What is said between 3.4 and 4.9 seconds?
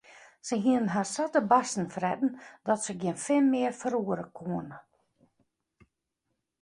mear ferroere koene.